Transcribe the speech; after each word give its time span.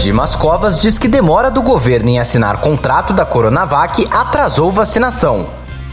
Dimas 0.00 0.34
Covas 0.34 0.80
diz 0.80 0.96
que 0.96 1.06
demora 1.06 1.50
do 1.50 1.60
governo 1.60 2.08
em 2.08 2.18
assinar 2.18 2.62
contrato 2.62 3.12
da 3.12 3.26
Coronavac 3.26 4.06
atrasou 4.10 4.72
vacinação. 4.72 5.44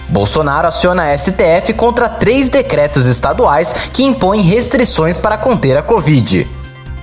Bolsonaro 0.08 0.66
aciona 0.66 1.12
a 1.12 1.18
STF 1.18 1.74
contra 1.74 2.08
três 2.08 2.48
decretos 2.48 3.06
estaduais 3.06 3.74
que 3.92 4.06
impõem 4.06 4.42
restrições 4.42 5.18
para 5.18 5.38
conter 5.38 5.76
a 5.76 5.82
Covid. 5.82 6.48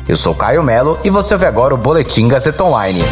Eu 0.08 0.16
sou 0.16 0.34
Caio 0.34 0.62
Melo 0.62 0.98
e 1.04 1.10
você 1.10 1.34
ouve 1.34 1.44
agora 1.44 1.74
o 1.74 1.78
Boletim 1.78 2.26
Gazeta 2.26 2.64
Online. 2.64 3.04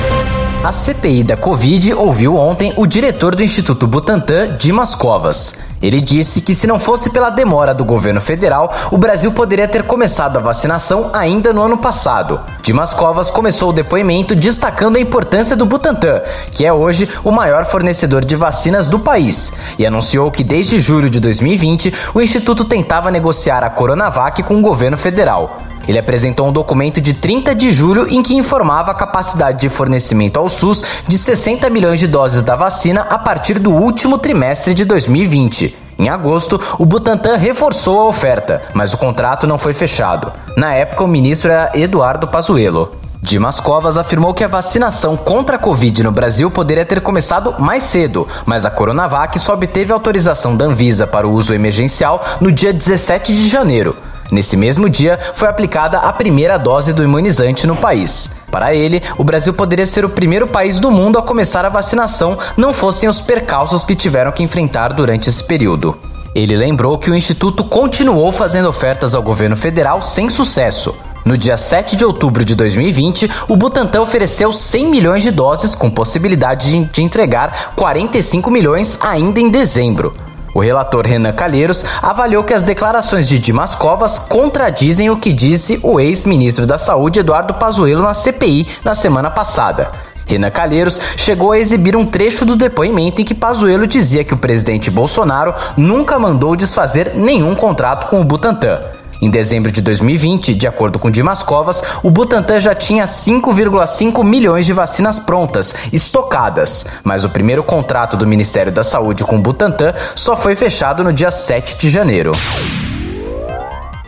A 0.64 0.72
CPI 0.72 1.22
da 1.22 1.36
Covid 1.36 1.92
ouviu 1.92 2.36
ontem 2.36 2.72
o 2.78 2.86
diretor 2.86 3.36
do 3.36 3.42
Instituto 3.42 3.86
Butantan, 3.86 4.56
Dimas 4.56 4.94
Covas. 4.94 5.54
Ele 5.82 6.00
disse 6.00 6.40
que 6.40 6.54
se 6.54 6.66
não 6.66 6.78
fosse 6.78 7.10
pela 7.10 7.28
demora 7.28 7.74
do 7.74 7.84
governo 7.84 8.20
federal, 8.20 8.72
o 8.90 8.96
Brasil 8.96 9.32
poderia 9.32 9.66
ter 9.66 9.82
começado 9.82 10.36
a 10.36 10.40
vacinação 10.40 11.10
ainda 11.12 11.52
no 11.52 11.62
ano 11.62 11.76
passado. 11.76 12.40
Dimas 12.62 12.94
Covas 12.94 13.30
começou 13.30 13.70
o 13.70 13.72
depoimento 13.72 14.34
destacando 14.34 14.96
a 14.96 15.00
importância 15.00 15.56
do 15.56 15.66
Butantan, 15.66 16.22
que 16.50 16.64
é 16.64 16.72
hoje 16.72 17.08
o 17.24 17.32
maior 17.32 17.64
fornecedor 17.64 18.24
de 18.24 18.36
vacinas 18.36 18.86
do 18.86 19.00
país, 19.00 19.52
e 19.78 19.84
anunciou 19.84 20.30
que 20.30 20.44
desde 20.44 20.78
julho 20.78 21.10
de 21.10 21.18
2020 21.18 21.92
o 22.14 22.20
instituto 22.20 22.64
tentava 22.64 23.10
negociar 23.10 23.64
a 23.64 23.70
Coronavac 23.70 24.42
com 24.44 24.58
o 24.58 24.62
governo 24.62 24.96
federal. 24.96 25.71
Ele 25.86 25.98
apresentou 25.98 26.48
um 26.48 26.52
documento 26.52 27.00
de 27.00 27.14
30 27.14 27.54
de 27.54 27.70
julho 27.70 28.06
em 28.08 28.22
que 28.22 28.34
informava 28.34 28.92
a 28.92 28.94
capacidade 28.94 29.60
de 29.60 29.68
fornecimento 29.68 30.38
ao 30.38 30.48
SUS 30.48 30.82
de 31.06 31.18
60 31.18 31.68
milhões 31.70 31.98
de 31.98 32.06
doses 32.06 32.42
da 32.42 32.56
vacina 32.56 33.02
a 33.02 33.18
partir 33.18 33.58
do 33.58 33.72
último 33.72 34.18
trimestre 34.18 34.74
de 34.74 34.84
2020. 34.84 35.76
Em 35.98 36.08
agosto, 36.08 36.60
o 36.78 36.86
Butantan 36.86 37.36
reforçou 37.36 38.00
a 38.00 38.06
oferta, 38.06 38.62
mas 38.74 38.92
o 38.92 38.98
contrato 38.98 39.46
não 39.46 39.58
foi 39.58 39.72
fechado. 39.72 40.32
Na 40.56 40.72
época, 40.72 41.04
o 41.04 41.08
ministro 41.08 41.50
era 41.50 41.70
Eduardo 41.74 42.26
Pazuello. 42.26 42.90
Dimas 43.22 43.60
Covas 43.60 43.96
afirmou 43.96 44.34
que 44.34 44.42
a 44.42 44.48
vacinação 44.48 45.16
contra 45.16 45.54
a 45.54 45.58
Covid 45.58 46.02
no 46.02 46.10
Brasil 46.10 46.50
poderia 46.50 46.84
ter 46.84 47.00
começado 47.00 47.54
mais 47.60 47.84
cedo, 47.84 48.26
mas 48.44 48.66
a 48.66 48.70
Coronavac 48.70 49.38
só 49.38 49.54
obteve 49.54 49.92
autorização 49.92 50.56
da 50.56 50.64
Anvisa 50.64 51.06
para 51.06 51.28
o 51.28 51.32
uso 51.32 51.54
emergencial 51.54 52.20
no 52.40 52.50
dia 52.50 52.72
17 52.72 53.32
de 53.32 53.48
janeiro. 53.48 53.94
Nesse 54.32 54.56
mesmo 54.56 54.88
dia, 54.88 55.18
foi 55.34 55.46
aplicada 55.46 55.98
a 55.98 56.10
primeira 56.10 56.58
dose 56.58 56.94
do 56.94 57.04
imunizante 57.04 57.66
no 57.66 57.76
país. 57.76 58.30
Para 58.50 58.74
ele, 58.74 59.02
o 59.18 59.24
Brasil 59.24 59.52
poderia 59.52 59.84
ser 59.84 60.06
o 60.06 60.08
primeiro 60.08 60.46
país 60.46 60.80
do 60.80 60.90
mundo 60.90 61.18
a 61.18 61.22
começar 61.22 61.66
a 61.66 61.68
vacinação, 61.68 62.38
não 62.56 62.72
fossem 62.72 63.10
os 63.10 63.20
percalços 63.20 63.84
que 63.84 63.94
tiveram 63.94 64.32
que 64.32 64.42
enfrentar 64.42 64.94
durante 64.94 65.28
esse 65.28 65.44
período. 65.44 65.94
Ele 66.34 66.56
lembrou 66.56 66.96
que 66.96 67.10
o 67.10 67.14
Instituto 67.14 67.62
continuou 67.62 68.32
fazendo 68.32 68.70
ofertas 68.70 69.14
ao 69.14 69.22
governo 69.22 69.54
federal 69.54 70.00
sem 70.00 70.30
sucesso. 70.30 70.94
No 71.26 71.36
dia 71.36 71.58
7 71.58 71.94
de 71.94 72.04
outubro 72.04 72.42
de 72.42 72.54
2020, 72.54 73.30
o 73.48 73.54
Butantan 73.54 74.00
ofereceu 74.00 74.50
100 74.50 74.86
milhões 74.86 75.22
de 75.22 75.30
doses, 75.30 75.74
com 75.74 75.90
possibilidade 75.90 76.86
de 76.86 77.02
entregar 77.02 77.74
45 77.76 78.50
milhões 78.50 78.98
ainda 79.02 79.38
em 79.38 79.50
dezembro. 79.50 80.14
O 80.54 80.60
relator 80.60 81.06
Renan 81.06 81.32
Calheiros 81.32 81.84
avaliou 82.02 82.44
que 82.44 82.52
as 82.52 82.62
declarações 82.62 83.26
de 83.26 83.38
Dimas 83.38 83.74
Covas 83.74 84.18
contradizem 84.18 85.08
o 85.08 85.16
que 85.16 85.32
disse 85.32 85.80
o 85.82 85.98
ex-ministro 85.98 86.66
da 86.66 86.76
Saúde 86.76 87.20
Eduardo 87.20 87.54
Pazuello 87.54 88.02
na 88.02 88.12
CPI 88.12 88.66
na 88.84 88.94
semana 88.94 89.30
passada. 89.30 89.90
Renan 90.26 90.50
Calheiros 90.50 91.00
chegou 91.16 91.52
a 91.52 91.58
exibir 91.58 91.96
um 91.96 92.06
trecho 92.06 92.44
do 92.44 92.56
depoimento 92.56 93.20
em 93.20 93.24
que 93.24 93.34
Pazuello 93.34 93.86
dizia 93.86 94.24
que 94.24 94.34
o 94.34 94.38
presidente 94.38 94.90
Bolsonaro 94.90 95.54
nunca 95.76 96.18
mandou 96.18 96.54
desfazer 96.54 97.12
nenhum 97.14 97.54
contrato 97.54 98.08
com 98.08 98.20
o 98.20 98.24
Butantan. 98.24 99.01
Em 99.22 99.30
dezembro 99.30 99.70
de 99.70 99.80
2020, 99.80 100.52
de 100.52 100.66
acordo 100.66 100.98
com 100.98 101.08
Dimas 101.08 101.44
Covas, 101.44 101.80
o 102.02 102.10
Butantan 102.10 102.58
já 102.58 102.74
tinha 102.74 103.04
5,5 103.04 104.24
milhões 104.24 104.66
de 104.66 104.72
vacinas 104.72 105.20
prontas, 105.20 105.72
estocadas, 105.92 106.84
mas 107.04 107.22
o 107.22 107.30
primeiro 107.30 107.62
contrato 107.62 108.16
do 108.16 108.26
Ministério 108.26 108.72
da 108.72 108.82
Saúde 108.82 109.22
com 109.22 109.36
o 109.36 109.40
Butantan 109.40 109.94
só 110.16 110.36
foi 110.36 110.56
fechado 110.56 111.04
no 111.04 111.12
dia 111.12 111.30
7 111.30 111.78
de 111.78 111.88
janeiro. 111.88 112.32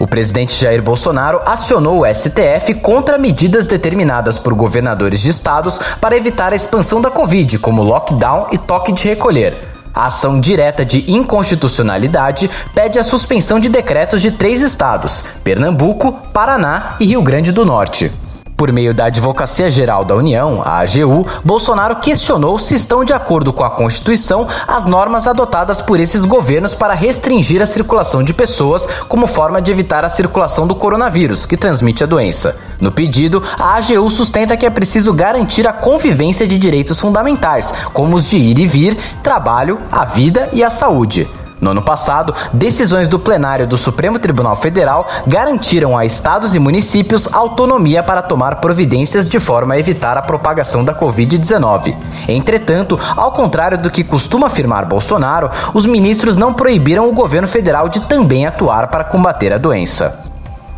O 0.01 0.07
presidente 0.09 0.61
Jair 0.61 0.83
Bolsonaro 0.83 1.41
acionou 1.47 2.01
o 2.01 2.13
STF 2.13 2.75
contra 2.83 3.17
medidas 3.17 3.69
determinadas 3.69 4.37
por 4.37 4.53
governadores 4.53 5.21
de 5.21 5.31
estados 5.31 5.79
para 6.01 6.17
evitar 6.17 6.53
a 6.53 6.57
expansão 6.57 7.01
da 7.01 7.09
Covid, 7.09 7.61
como 7.61 7.85
lockdown 7.85 8.49
e 8.51 8.59
toque 8.59 8.93
de 8.93 9.07
recolher. 9.07 9.74
A 9.95 10.07
ação 10.07 10.41
direta 10.41 10.85
de 10.85 11.09
inconstitucionalidade 11.11 12.51
pede 12.75 12.99
a 12.99 13.05
suspensão 13.05 13.61
de 13.61 13.69
decretos 13.69 14.21
de 14.21 14.33
três 14.33 14.61
estados: 14.61 15.25
Pernambuco, 15.45 16.13
Paraná 16.33 16.97
e 16.99 17.07
Rio 17.07 17.23
Grande 17.23 17.53
do 17.53 17.65
Norte. 17.65 18.11
Por 18.57 18.71
meio 18.71 18.95
da 18.95 19.07
Advocacia 19.07 19.69
Geral 19.69 20.05
da 20.05 20.15
União, 20.15 20.63
a 20.65 20.79
AGU, 20.79 21.27
Bolsonaro 21.45 21.97
questionou 21.97 22.57
se 22.57 22.75
estão 22.77 23.05
de 23.05 23.13
acordo 23.13 23.53
com 23.53 23.65
a 23.65 23.71
Constituição 23.71 24.47
as 24.69 24.87
normas 24.87 25.27
adotadas 25.27 25.83
por 25.83 25.99
esses 25.99 26.25
governos 26.25 26.73
para 26.73 26.95
restringir 26.95 27.61
a 27.61 27.67
circulação 27.67 28.23
de 28.23 28.33
pessoas 28.33 28.87
como 29.09 29.27
forma 29.27 29.61
de 29.61 29.73
evitar 29.73 30.05
a 30.05 30.09
circulação 30.09 30.69
do 30.69 30.75
coronavírus, 30.75 31.45
que 31.45 31.57
transmite 31.57 32.05
a 32.05 32.07
doença. 32.07 32.57
No 32.81 32.93
pedido, 32.93 33.43
a 33.59 33.75
AGU 33.75 34.09
sustenta 34.09 34.57
que 34.57 34.67
é 34.67 34.71
preciso 34.71 35.13
garantir 35.13 35.67
a 35.67 35.73
convivência 35.73 36.47
de 36.47 36.57
direitos 36.57 37.01
fundamentais, 37.01 37.75
como 37.93 38.15
os 38.15 38.25
de 38.25 38.39
ir 38.39 38.59
e 38.61 38.67
vir, 38.67 38.97
trabalho, 39.21 39.81
a 39.91 40.05
vida 40.05 40.49
e 40.53 40.63
a 40.63 40.71
saúde. 40.71 41.29
No 41.65 41.71
ano 41.71 41.81
passado, 41.81 42.35
decisões 42.53 43.09
do 43.09 43.19
plenário 43.19 43.67
do 43.67 43.79
Supremo 43.79 44.19
Tribunal 44.19 44.55
Federal 44.55 45.09
garantiram 45.27 45.97
a 45.97 46.05
estados 46.05 46.55
e 46.55 46.59
municípios 46.59 47.27
autonomia 47.33 48.03
para 48.03 48.21
tomar 48.21 48.57
providências 48.57 49.31
de 49.31 49.41
forma 49.41 49.73
a 49.73 49.79
evitar 49.79 50.19
a 50.19 50.21
propagação 50.21 50.85
da 50.85 50.95
Covid-19. 50.95 51.97
Entretanto, 52.29 53.01
ao 53.17 53.33
contrário 53.33 53.79
do 53.79 53.89
que 53.89 54.05
costuma 54.05 54.49
afirmar 54.49 54.85
Bolsonaro, 54.85 55.51
os 55.73 55.87
ministros 55.87 56.37
não 56.37 56.53
proibiram 56.53 57.09
o 57.09 57.15
governo 57.15 57.49
federal 57.49 57.89
de 57.89 58.01
também 58.01 58.45
atuar 58.45 58.89
para 58.89 59.03
combater 59.03 59.51
a 59.51 59.57
doença. 59.57 60.23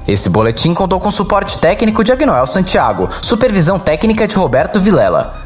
Esse 0.07 0.31
boletim 0.31 0.73
contou 0.73 1.01
com 1.01 1.11
suporte 1.11 1.59
técnico 1.59 2.05
de 2.05 2.13
Agnoel 2.13 2.47
Santiago, 2.47 3.09
supervisão 3.21 3.77
técnica 3.77 4.29
de 4.29 4.37
Roberto 4.37 4.79
Vilela, 4.79 5.46